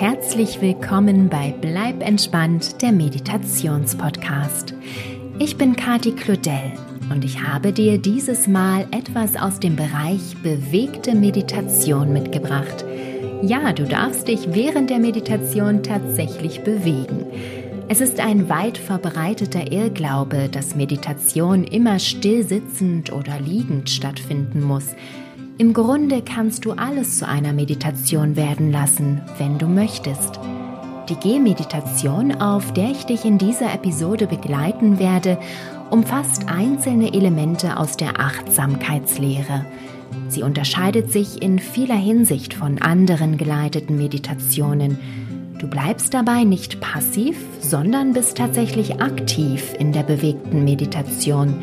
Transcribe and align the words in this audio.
herzlich 0.00 0.60
willkommen 0.60 1.28
bei 1.28 1.54
Bleib 1.60 2.02
entspannt, 2.02 2.82
der 2.82 2.92
Meditationspodcast. 2.92 4.74
Ich 5.38 5.56
bin 5.56 5.76
Kati 5.76 6.12
Claudel 6.12 6.72
und 7.10 7.24
ich 7.24 7.42
habe 7.42 7.72
dir 7.72 7.98
dieses 7.98 8.48
Mal 8.48 8.86
etwas 8.90 9.36
aus 9.36 9.60
dem 9.60 9.76
Bereich 9.76 10.36
bewegte 10.42 11.14
Meditation 11.14 12.12
mitgebracht. 12.12 12.84
Ja, 13.42 13.72
du 13.72 13.84
darfst 13.84 14.28
dich 14.28 14.54
während 14.54 14.90
der 14.90 14.98
Meditation 14.98 15.82
tatsächlich 15.82 16.62
bewegen. 16.62 17.26
Es 17.88 18.00
ist 18.00 18.20
ein 18.20 18.48
weit 18.48 18.78
verbreiteter 18.78 19.70
Irrglaube, 19.70 20.48
dass 20.50 20.74
Meditation 20.74 21.64
immer 21.64 21.98
still 21.98 22.42
sitzend 22.42 23.12
oder 23.12 23.38
liegend 23.38 23.90
stattfinden 23.90 24.62
muss. 24.62 24.94
Im 25.56 25.72
Grunde 25.72 26.20
kannst 26.22 26.64
du 26.64 26.72
alles 26.72 27.18
zu 27.18 27.28
einer 27.28 27.52
Meditation 27.52 28.34
werden 28.34 28.72
lassen, 28.72 29.22
wenn 29.38 29.56
du 29.56 29.66
möchtest. 29.66 30.40
Die 31.08 31.14
Gehmeditation, 31.14 32.34
auf 32.40 32.72
der 32.72 32.90
ich 32.90 33.04
dich 33.04 33.24
in 33.24 33.38
dieser 33.38 33.72
Episode 33.72 34.26
begleiten 34.26 34.98
werde, 34.98 35.38
umfasst 35.90 36.48
einzelne 36.48 37.14
Elemente 37.14 37.76
aus 37.76 37.96
der 37.96 38.18
Achtsamkeitslehre. 38.18 39.64
Sie 40.28 40.42
unterscheidet 40.42 41.12
sich 41.12 41.40
in 41.40 41.60
vieler 41.60 41.94
Hinsicht 41.94 42.54
von 42.54 42.82
anderen 42.82 43.38
geleiteten 43.38 43.96
Meditationen. 43.96 44.98
Du 45.60 45.68
bleibst 45.68 46.14
dabei 46.14 46.42
nicht 46.42 46.80
passiv, 46.80 47.36
sondern 47.60 48.12
bist 48.12 48.38
tatsächlich 48.38 49.00
aktiv 49.00 49.72
in 49.78 49.92
der 49.92 50.02
bewegten 50.02 50.64
Meditation. 50.64 51.62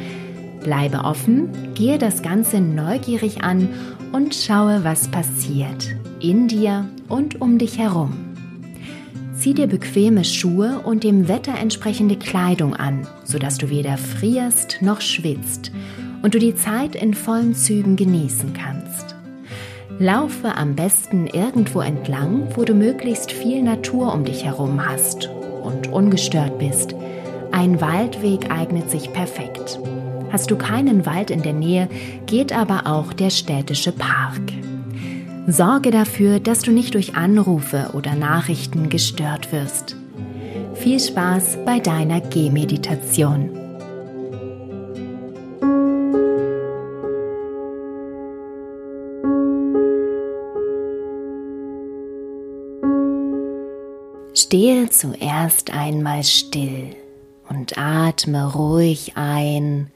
Bleibe 0.63 0.99
offen, 0.99 1.49
gehe 1.73 1.97
das 1.97 2.21
Ganze 2.21 2.61
neugierig 2.61 3.43
an 3.43 3.69
und 4.11 4.35
schaue, 4.35 4.83
was 4.83 5.07
passiert, 5.07 5.95
in 6.19 6.47
dir 6.47 6.87
und 7.09 7.41
um 7.41 7.57
dich 7.57 7.77
herum. 7.77 8.13
Zieh 9.35 9.55
dir 9.55 9.67
bequeme 9.67 10.23
Schuhe 10.23 10.81
und 10.83 11.03
dem 11.03 11.27
Wetter 11.27 11.57
entsprechende 11.57 12.15
Kleidung 12.15 12.75
an, 12.75 13.07
sodass 13.23 13.57
du 13.57 13.69
weder 13.69 13.97
frierst 13.97 14.79
noch 14.81 15.01
schwitzt 15.01 15.71
und 16.21 16.35
du 16.35 16.39
die 16.39 16.55
Zeit 16.55 16.95
in 16.95 17.15
vollen 17.15 17.55
Zügen 17.55 17.95
genießen 17.95 18.53
kannst. 18.53 19.15
Laufe 19.97 20.55
am 20.55 20.75
besten 20.75 21.27
irgendwo 21.27 21.81
entlang, 21.81 22.47
wo 22.55 22.63
du 22.63 22.73
möglichst 22.73 23.31
viel 23.31 23.61
Natur 23.63 24.13
um 24.13 24.25
dich 24.25 24.45
herum 24.45 24.85
hast 24.85 25.29
und 25.63 25.91
ungestört 25.91 26.59
bist. 26.59 26.95
Ein 27.51 27.81
Waldweg 27.81 28.51
eignet 28.51 28.89
sich 28.89 29.11
perfekt. 29.11 29.79
Hast 30.31 30.49
du 30.49 30.55
keinen 30.55 31.05
Wald 31.05 31.29
in 31.29 31.41
der 31.41 31.53
Nähe, 31.53 31.89
geht 32.25 32.53
aber 32.53 32.87
auch 32.87 33.11
der 33.11 33.29
städtische 33.29 33.91
Park. 33.91 34.41
Sorge 35.47 35.91
dafür, 35.91 36.39
dass 36.39 36.61
du 36.61 36.71
nicht 36.71 36.93
durch 36.93 37.15
Anrufe 37.15 37.89
oder 37.93 38.15
Nachrichten 38.15 38.89
gestört 38.89 39.51
wirst. 39.51 39.95
Viel 40.75 40.99
Spaß 40.99 41.57
bei 41.65 41.79
deiner 41.79 42.21
Gehmeditation. 42.21 43.57
Stehe 54.33 54.89
zuerst 54.89 55.73
einmal 55.73 56.23
still 56.23 56.95
und 57.51 57.77
atme 57.77 58.53
ruhig 58.53 59.13
ein 59.15 59.91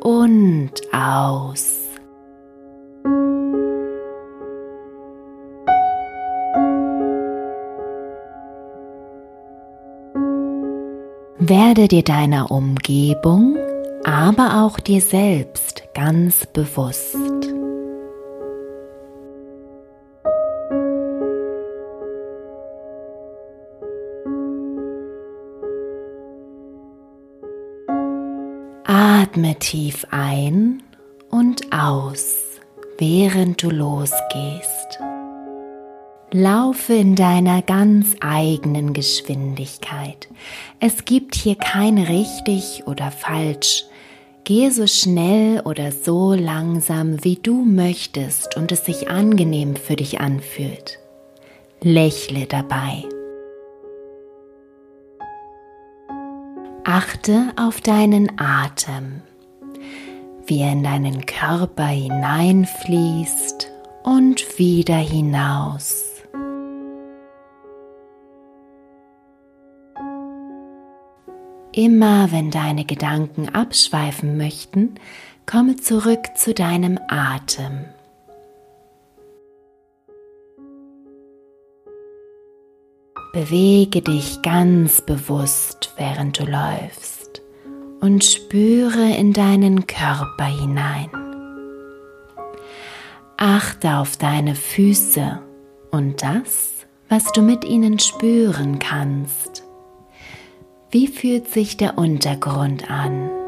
und 0.00 0.72
aus. 0.92 1.76
Werde 11.38 11.88
dir 11.88 12.02
deiner 12.02 12.50
Umgebung, 12.50 13.56
aber 14.04 14.62
auch 14.62 14.78
dir 14.78 15.00
selbst 15.00 15.82
ganz 15.94 16.46
bewusst. 16.46 17.16
Atme 29.40 29.58
tief 29.58 30.06
ein 30.10 30.82
und 31.30 31.72
aus, 31.72 32.36
während 32.98 33.62
du 33.62 33.70
losgehst. 33.70 35.00
Laufe 36.30 36.92
in 36.92 37.14
deiner 37.14 37.62
ganz 37.62 38.16
eigenen 38.20 38.92
Geschwindigkeit. 38.92 40.28
Es 40.78 41.06
gibt 41.06 41.36
hier 41.36 41.54
kein 41.54 41.96
richtig 41.96 42.82
oder 42.84 43.10
falsch. 43.10 43.86
Gehe 44.44 44.70
so 44.72 44.86
schnell 44.86 45.60
oder 45.60 45.90
so 45.90 46.34
langsam, 46.34 47.24
wie 47.24 47.36
du 47.36 47.64
möchtest 47.64 48.58
und 48.58 48.72
es 48.72 48.84
sich 48.84 49.08
angenehm 49.08 49.74
für 49.74 49.96
dich 49.96 50.20
anfühlt. 50.20 50.98
Lächle 51.80 52.44
dabei. 52.44 53.04
Achte 56.84 57.52
auf 57.56 57.80
deinen 57.80 58.38
Atem, 58.38 59.22
wie 60.50 60.62
er 60.62 60.72
in 60.72 60.82
deinen 60.82 61.26
Körper 61.26 61.86
hineinfließt 61.86 63.70
und 64.02 64.58
wieder 64.58 64.96
hinaus. 64.96 66.06
Immer 71.72 72.32
wenn 72.32 72.50
deine 72.50 72.84
Gedanken 72.84 73.48
abschweifen 73.50 74.36
möchten, 74.36 74.96
komme 75.46 75.76
zurück 75.76 76.36
zu 76.36 76.52
deinem 76.52 76.98
Atem. 77.06 77.84
Bewege 83.32 84.02
dich 84.02 84.42
ganz 84.42 85.00
bewusst, 85.00 85.94
während 85.96 86.40
du 86.40 86.44
läufst 86.44 87.19
und 88.00 88.24
spüre 88.24 89.14
in 89.16 89.32
deinen 89.32 89.86
Körper 89.86 90.46
hinein. 90.46 91.10
Achte 93.36 93.96
auf 93.96 94.16
deine 94.16 94.54
Füße 94.54 95.40
und 95.90 96.22
das, 96.22 96.86
was 97.08 97.32
du 97.32 97.42
mit 97.42 97.64
ihnen 97.64 97.98
spüren 97.98 98.78
kannst. 98.78 99.64
Wie 100.90 101.06
fühlt 101.06 101.48
sich 101.48 101.76
der 101.76 101.98
Untergrund 101.98 102.90
an? 102.90 103.39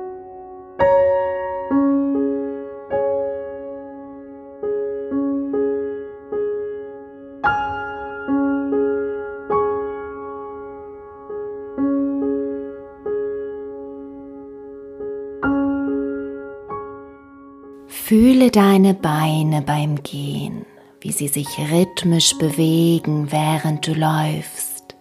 Fühle 18.12 18.50
deine 18.50 18.92
Beine 18.92 19.62
beim 19.62 20.02
Gehen, 20.02 20.66
wie 21.00 21.12
sie 21.12 21.28
sich 21.28 21.48
rhythmisch 21.58 22.36
bewegen, 22.36 23.32
während 23.32 23.86
du 23.86 23.94
läufst. 23.94 24.94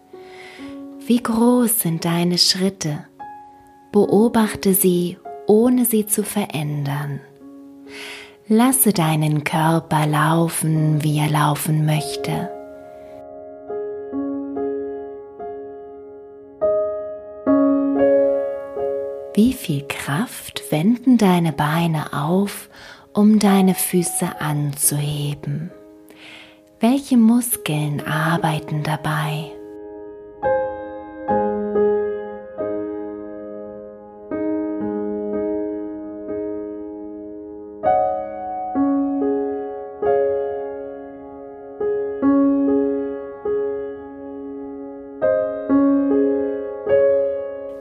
Wie 1.06 1.22
groß 1.22 1.82
sind 1.82 2.06
deine 2.06 2.38
Schritte? 2.38 3.04
Beobachte 3.92 4.74
sie, 4.74 5.18
ohne 5.46 5.84
sie 5.84 6.06
zu 6.06 6.24
verändern. 6.24 7.20
Lasse 8.48 8.94
deinen 8.94 9.44
Körper 9.44 10.08
laufen, 10.08 11.04
wie 11.04 11.20
er 11.20 11.30
laufen 11.30 11.86
möchte. 11.86 12.50
Wie 19.34 19.52
viel 19.52 19.86
Kraft 19.88 20.62
wenden 20.72 21.18
deine 21.18 21.52
Beine 21.52 22.14
auf, 22.14 22.70
um 23.14 23.40
deine 23.40 23.76
Füße 23.76 24.40
anzuheben? 24.40 25.72
Welche 26.80 27.18
Muskeln 27.18 28.02
arbeiten 28.02 28.84
dabei? 28.84 29.52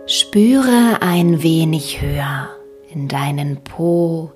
Spüre 0.07 0.99
ein 1.01 1.43
wenig 1.43 2.03
höher 2.03 2.51
in 2.93 3.07
deinen 3.07 3.63
Po, 3.63 4.33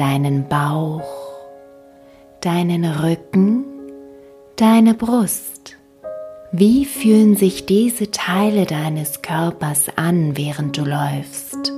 deinen 0.00 0.48
Bauch, 0.48 1.02
deinen 2.40 2.86
Rücken, 2.86 3.66
deine 4.56 4.94
Brust. 4.94 5.76
Wie 6.52 6.86
fühlen 6.86 7.36
sich 7.36 7.66
diese 7.66 8.10
Teile 8.10 8.64
deines 8.64 9.20
Körpers 9.20 9.90
an, 9.96 10.38
während 10.38 10.78
du 10.78 10.86
läufst? 10.86 11.74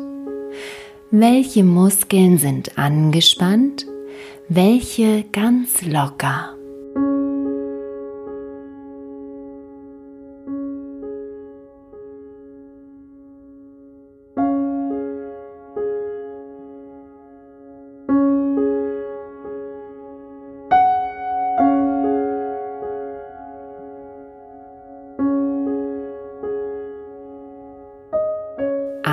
Welche 1.10 1.64
Muskeln 1.64 2.38
sind 2.38 2.78
angespannt, 2.78 3.86
welche 4.48 5.24
ganz 5.32 5.82
locker? 5.82 6.54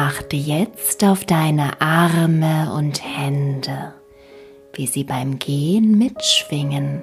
Achte 0.01 0.37
jetzt 0.37 1.03
auf 1.03 1.25
deine 1.25 1.81
Arme 1.81 2.71
und 2.73 3.03
Hände, 3.03 3.93
wie 4.71 4.87
sie 4.87 5.03
beim 5.03 5.39
Gehen 5.39 5.97
mitschwingen. 5.97 7.01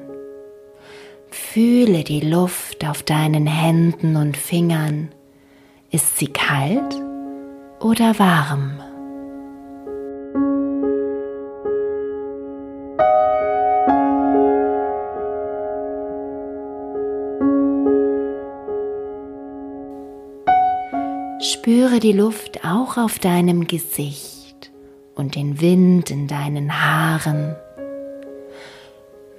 Fühle 1.31 2.05
die 2.05 2.23
Luft 2.23 2.87
auf 2.87 3.03
deinen 3.03 3.47
Händen 3.47 4.17
und 4.17 4.35
Fingern. 4.35 5.11
Ist 5.91 6.17
sie 6.17 6.29
kalt 6.29 6.97
oder 7.81 8.19
warm? 8.19 8.81
Spüre 21.67 21.99
die 21.99 22.13
Luft 22.13 22.65
auch 22.65 22.97
auf 22.97 23.19
deinem 23.19 23.67
Gesicht 23.67 24.71
und 25.17 25.35
den 25.35 25.61
Wind 25.61 26.13
in 26.13 26.29
deinen 26.29 26.81
Haaren. 26.81 27.57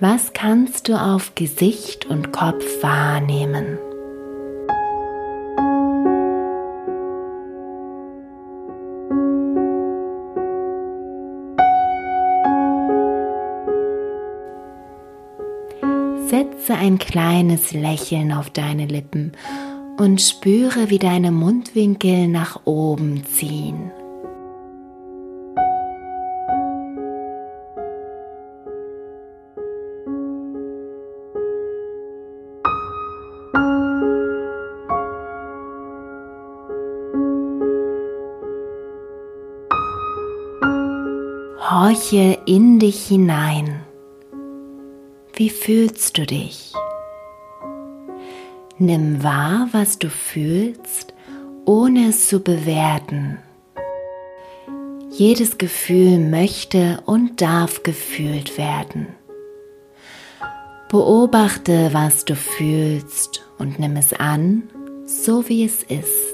Was 0.01 0.33
kannst 0.33 0.89
du 0.89 1.00
auf 1.00 1.35
Gesicht 1.35 2.06
und 2.06 2.33
Kopf 2.33 2.65
wahrnehmen? 2.83 3.79
Setze 16.27 16.75
ein 16.75 16.97
kleines 16.97 17.71
Lächeln 17.71 18.33
auf 18.33 18.50
deine 18.50 18.85
Lippen 18.85 19.31
und 19.97 20.21
spüre, 20.21 20.89
wie 20.89 20.99
deine 20.99 21.31
Mundwinkel 21.31 22.27
nach 22.27 22.61
oben 22.65 23.23
ziehen. 23.25 23.91
Horche 41.69 42.38
in 42.45 42.79
dich 42.79 43.07
hinein. 43.07 43.81
Wie 45.33 45.49
fühlst 45.49 46.17
du 46.17 46.25
dich? 46.25 46.76
Nimm 48.79 49.24
wahr, 49.24 49.69
was 49.71 49.97
du 49.97 50.07
fühlst, 50.07 51.15
ohne 51.65 52.09
es 52.09 52.27
zu 52.27 52.41
bewerten. 52.41 53.39
Jedes 55.09 55.57
Gefühl 55.57 56.19
möchte 56.19 57.01
und 57.07 57.41
darf 57.41 57.81
gefühlt 57.81 58.59
werden. 58.59 59.07
Beobachte, 60.89 61.89
was 61.91 62.24
du 62.24 62.35
fühlst 62.35 63.44
und 63.57 63.79
nimm 63.79 63.95
es 63.95 64.13
an, 64.13 64.69
so 65.07 65.50
wie 65.50 65.65
es 65.65 65.81
ist. 65.81 66.26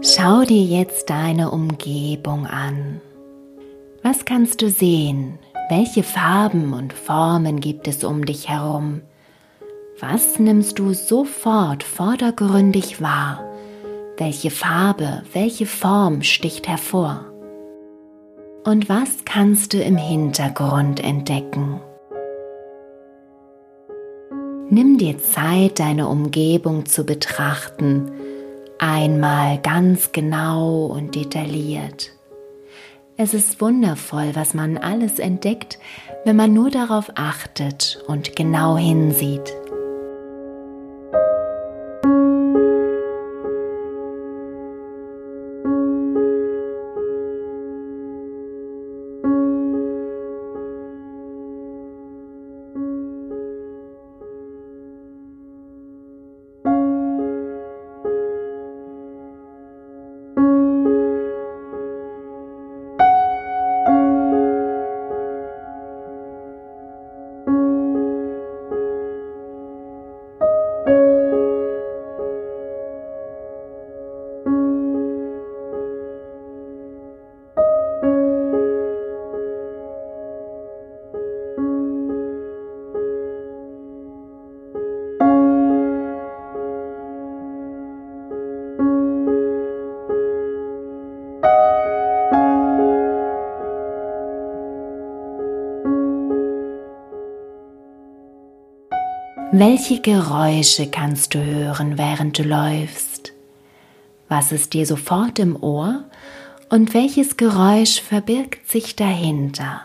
Schau 0.00 0.44
dir 0.44 0.62
jetzt 0.62 1.10
deine 1.10 1.50
Umgebung 1.50 2.46
an. 2.46 3.00
Was 4.04 4.24
kannst 4.24 4.62
du 4.62 4.70
sehen? 4.70 5.40
Welche 5.70 6.04
Farben 6.04 6.72
und 6.72 6.92
Formen 6.92 7.58
gibt 7.58 7.88
es 7.88 8.04
um 8.04 8.24
dich 8.24 8.48
herum? 8.48 9.02
Was 9.98 10.38
nimmst 10.38 10.78
du 10.78 10.94
sofort 10.94 11.82
vordergründig 11.82 13.02
wahr? 13.02 13.42
Welche 14.16 14.50
Farbe, 14.50 15.24
welche 15.32 15.66
Form 15.66 16.22
sticht 16.22 16.68
hervor? 16.68 17.24
Und 18.64 18.88
was 18.88 19.24
kannst 19.24 19.74
du 19.74 19.82
im 19.82 19.96
Hintergrund 19.96 21.02
entdecken? 21.02 21.80
Nimm 24.70 24.96
dir 24.96 25.18
Zeit, 25.18 25.80
deine 25.80 26.06
Umgebung 26.06 26.86
zu 26.86 27.02
betrachten 27.04 28.12
Einmal 28.80 29.58
ganz 29.58 30.12
genau 30.12 30.86
und 30.86 31.16
detailliert. 31.16 32.12
Es 33.16 33.34
ist 33.34 33.60
wundervoll, 33.60 34.30
was 34.34 34.54
man 34.54 34.78
alles 34.78 35.18
entdeckt, 35.18 35.80
wenn 36.24 36.36
man 36.36 36.52
nur 36.52 36.70
darauf 36.70 37.10
achtet 37.16 38.00
und 38.06 38.36
genau 38.36 38.76
hinsieht. 38.76 39.52
Welche 99.60 100.00
Geräusche 100.00 100.88
kannst 100.88 101.34
du 101.34 101.44
hören, 101.44 101.98
während 101.98 102.38
du 102.38 102.44
läufst? 102.44 103.32
Was 104.28 104.52
ist 104.52 104.72
dir 104.72 104.86
sofort 104.86 105.40
im 105.40 105.60
Ohr 105.60 106.04
und 106.68 106.94
welches 106.94 107.36
Geräusch 107.36 108.00
verbirgt 108.00 108.70
sich 108.70 108.94
dahinter? 108.94 109.80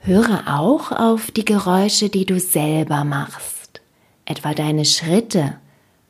Höre 0.00 0.42
auch 0.48 0.90
auf 0.90 1.30
die 1.30 1.44
Geräusche, 1.44 2.08
die 2.08 2.26
du 2.26 2.40
selber 2.40 3.04
machst, 3.04 3.80
etwa 4.24 4.54
deine 4.54 4.84
Schritte, 4.84 5.56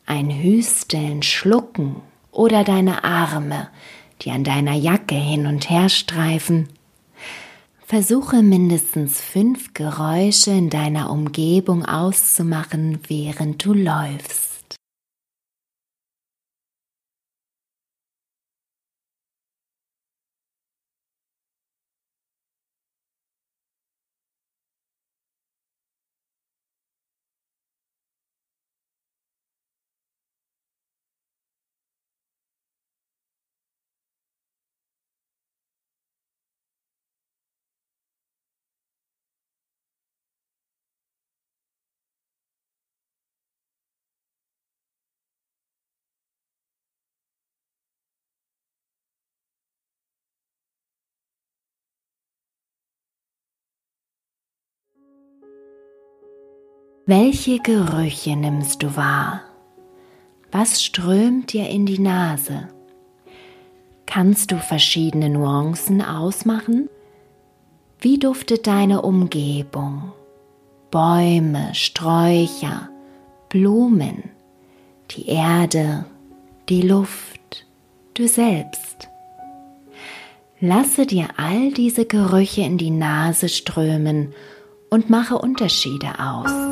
ein 0.07 0.31
Hüsteln, 0.31 1.23
Schlucken 1.23 1.97
oder 2.33 2.65
deine 2.65 3.05
Arme, 3.05 3.69
die 4.23 4.31
an 4.31 4.43
deiner 4.43 4.73
Jacke 4.73 5.17
hin 5.17 5.45
und 5.45 5.69
her 5.69 5.91
streifen 5.91 6.71
Versuche 7.91 8.41
mindestens 8.45 9.21
fünf 9.21 9.75
Geräusche 9.75 10.53
in 10.53 10.71
deiner 10.71 11.11
Umgebung 11.11 11.85
auszumachen, 11.85 13.01
während 13.09 13.65
du 13.65 13.75
läufst. 13.75 14.60
Welche 57.13 57.59
Gerüche 57.59 58.37
nimmst 58.37 58.85
du 58.85 58.95
wahr? 58.95 59.41
Was 60.53 60.81
strömt 60.81 61.53
dir 61.53 61.69
in 61.69 61.85
die 61.85 61.99
Nase? 61.99 62.69
Kannst 64.07 64.53
du 64.53 64.59
verschiedene 64.59 65.29
Nuancen 65.29 66.03
ausmachen? 66.03 66.89
Wie 67.99 68.21
duftet 68.21 68.69
deine 68.69 69.03
Umgebung? 69.03 70.13
Bäume, 70.93 71.75
Sträucher, 71.75 72.91
Blumen, 73.49 74.31
die 75.11 75.27
Erde, 75.27 76.05
die 76.69 76.83
Luft, 76.83 77.67
du 78.15 78.29
selbst. 78.29 79.09
Lasse 80.61 81.07
dir 81.07 81.27
all 81.39 81.73
diese 81.73 82.05
Gerüche 82.05 82.61
in 82.61 82.79
die 82.79 82.91
Nase 82.91 83.49
strömen 83.49 84.33
und 84.91 85.11
mache 85.11 85.39
Unterschiede 85.39 86.21
aus. 86.21 86.70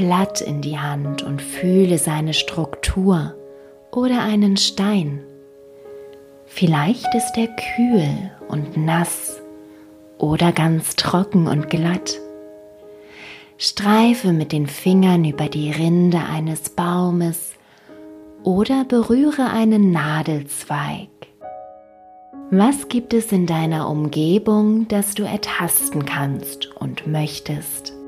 Blatt 0.00 0.40
in 0.40 0.62
die 0.62 0.78
Hand 0.78 1.22
und 1.22 1.42
fühle 1.42 1.98
seine 1.98 2.32
Struktur 2.32 3.34
oder 3.92 4.22
einen 4.22 4.56
Stein. 4.56 5.22
Vielleicht 6.46 7.14
ist 7.14 7.36
er 7.36 7.48
kühl 7.48 8.08
und 8.48 8.78
nass 8.78 9.42
oder 10.16 10.52
ganz 10.52 10.96
trocken 10.96 11.46
und 11.46 11.68
glatt. 11.68 12.18
Streife 13.58 14.32
mit 14.32 14.52
den 14.52 14.68
Fingern 14.68 15.26
über 15.26 15.50
die 15.50 15.70
Rinde 15.70 16.20
eines 16.20 16.70
Baumes 16.70 17.52
oder 18.42 18.86
berühre 18.86 19.50
einen 19.50 19.90
Nadelzweig. 19.90 21.10
Was 22.50 22.88
gibt 22.88 23.12
es 23.12 23.32
in 23.32 23.44
deiner 23.44 23.86
Umgebung, 23.86 24.88
das 24.88 25.12
du 25.12 25.24
ertasten 25.24 26.06
kannst 26.06 26.74
und 26.76 27.06
möchtest? 27.06 27.99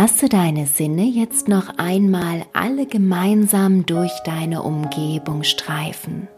Lasse 0.00 0.28
deine 0.28 0.66
Sinne 0.66 1.02
jetzt 1.02 1.48
noch 1.48 1.76
einmal 1.76 2.46
alle 2.52 2.86
gemeinsam 2.86 3.84
durch 3.84 4.12
deine 4.24 4.62
Umgebung 4.62 5.42
streifen. 5.42 6.28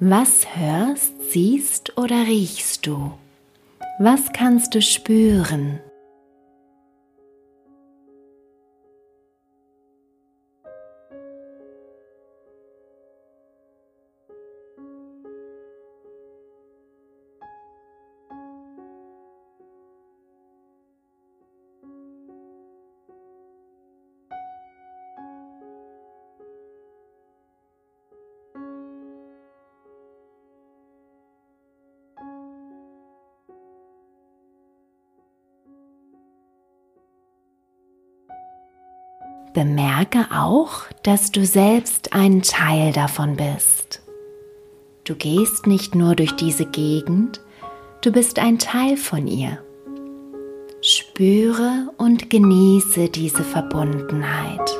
Was 0.00 0.54
hörst, 0.54 1.14
siehst 1.30 1.96
oder 1.96 2.26
riechst 2.26 2.86
du? 2.86 3.12
Was 3.98 4.34
kannst 4.34 4.74
du 4.74 4.82
spüren? 4.82 5.80
Bemerke 39.56 40.26
auch, 40.34 40.82
dass 41.02 41.32
du 41.32 41.46
selbst 41.46 42.12
ein 42.12 42.42
Teil 42.42 42.92
davon 42.92 43.36
bist. 43.36 44.02
Du 45.04 45.14
gehst 45.14 45.66
nicht 45.66 45.94
nur 45.94 46.14
durch 46.14 46.32
diese 46.32 46.66
Gegend, 46.66 47.40
du 48.02 48.12
bist 48.12 48.38
ein 48.38 48.58
Teil 48.58 48.98
von 48.98 49.26
ihr. 49.26 49.64
Spüre 50.82 51.88
und 51.96 52.28
genieße 52.28 53.08
diese 53.08 53.42
Verbundenheit. 53.44 54.75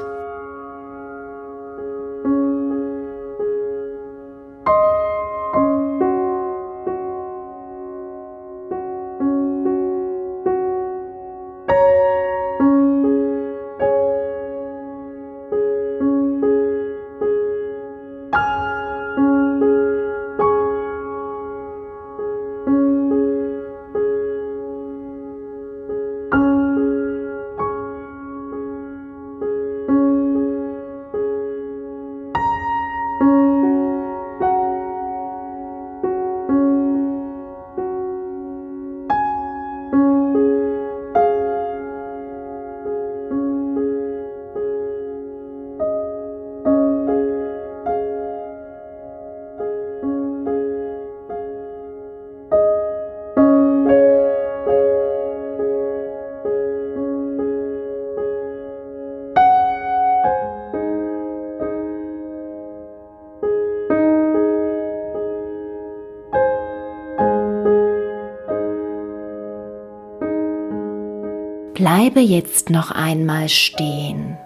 Bleibe 72.06 72.20
jetzt 72.20 72.70
noch 72.70 72.92
einmal 72.92 73.48
stehen. 73.48 74.36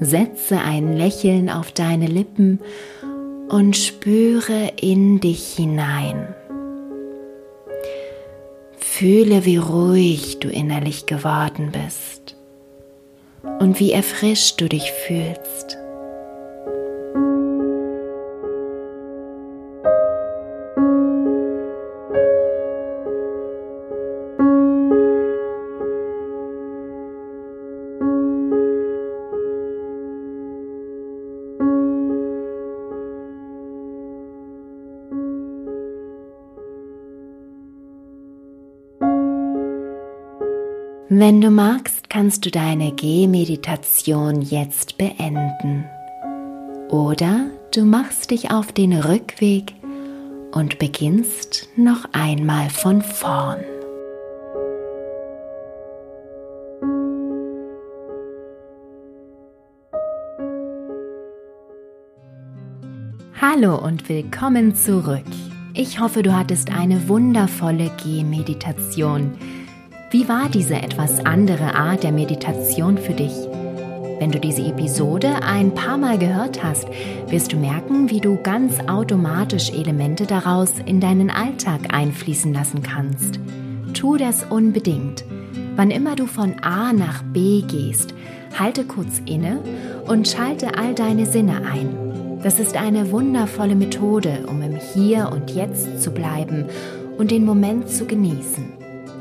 Setze 0.00 0.56
ein 0.56 0.96
Lächeln 0.96 1.50
auf 1.50 1.70
deine 1.70 2.06
Lippen 2.06 2.58
und 3.50 3.76
spüre 3.76 4.72
in 4.80 5.20
dich 5.20 5.56
hinein. 5.56 6.34
Fühle, 8.78 9.44
wie 9.44 9.58
ruhig 9.58 10.38
du 10.40 10.48
innerlich 10.48 11.04
geworden 11.04 11.70
bist 11.70 12.34
und 13.60 13.78
wie 13.78 13.92
erfrischt 13.92 14.58
du 14.62 14.66
dich 14.66 14.90
fühlst. 14.90 15.76
Wenn 41.26 41.40
du 41.40 41.50
magst, 41.50 42.08
kannst 42.08 42.46
du 42.46 42.52
deine 42.52 42.92
Gehmeditation 42.92 44.42
jetzt 44.42 44.96
beenden. 44.96 45.84
Oder 46.88 47.46
du 47.74 47.84
machst 47.84 48.30
dich 48.30 48.52
auf 48.52 48.70
den 48.70 48.92
Rückweg 48.92 49.74
und 50.52 50.78
beginnst 50.78 51.68
noch 51.76 52.04
einmal 52.12 52.70
von 52.70 53.02
vorn. 53.02 53.58
Hallo 63.40 63.84
und 63.84 64.08
willkommen 64.08 64.76
zurück. 64.76 65.24
Ich 65.74 65.98
hoffe, 65.98 66.22
du 66.22 66.32
hattest 66.32 66.70
eine 66.70 67.08
wundervolle 67.08 67.90
Gehmeditation. 68.04 69.36
Wie 70.16 70.30
war 70.30 70.48
diese 70.48 70.76
etwas 70.76 71.26
andere 71.26 71.74
Art 71.74 72.02
der 72.02 72.10
Meditation 72.10 72.96
für 72.96 73.12
dich? 73.12 73.34
Wenn 74.18 74.32
du 74.32 74.40
diese 74.40 74.62
Episode 74.62 75.42
ein 75.42 75.74
paar 75.74 75.98
Mal 75.98 76.16
gehört 76.16 76.64
hast, 76.64 76.88
wirst 77.28 77.52
du 77.52 77.58
merken, 77.58 78.08
wie 78.08 78.22
du 78.22 78.38
ganz 78.42 78.80
automatisch 78.88 79.70
Elemente 79.72 80.24
daraus 80.24 80.72
in 80.86 81.00
deinen 81.00 81.28
Alltag 81.28 81.92
einfließen 81.92 82.54
lassen 82.54 82.82
kannst. 82.82 83.40
Tu 83.92 84.16
das 84.16 84.44
unbedingt. 84.44 85.22
Wann 85.76 85.90
immer 85.90 86.16
du 86.16 86.26
von 86.26 86.60
A 86.62 86.94
nach 86.94 87.22
B 87.22 87.60
gehst, 87.60 88.14
halte 88.58 88.84
kurz 88.84 89.20
inne 89.26 89.60
und 90.06 90.26
schalte 90.26 90.78
all 90.78 90.94
deine 90.94 91.26
Sinne 91.26 91.60
ein. 91.70 92.40
Das 92.42 92.58
ist 92.58 92.74
eine 92.78 93.10
wundervolle 93.10 93.74
Methode, 93.74 94.46
um 94.48 94.62
im 94.62 94.76
Hier 94.76 95.30
und 95.30 95.50
Jetzt 95.50 96.00
zu 96.02 96.10
bleiben 96.10 96.64
und 97.18 97.30
den 97.30 97.44
Moment 97.44 97.90
zu 97.90 98.06
genießen. 98.06 98.75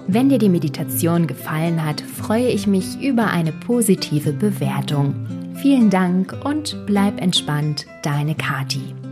Wenn 0.07 0.29
dir 0.29 0.37
die 0.37 0.49
Meditation 0.49 1.25
gefallen 1.25 1.83
hat, 1.83 2.01
freue 2.01 2.47
ich 2.47 2.67
mich 2.67 3.01
über 3.01 3.27
eine 3.27 3.51
positive 3.51 4.33
Bewertung. 4.33 5.15
Vielen 5.55 5.89
Dank 5.89 6.35
und 6.43 6.77
bleib 6.85 7.19
entspannt, 7.19 7.87
deine 8.03 8.35
Kati. 8.35 9.04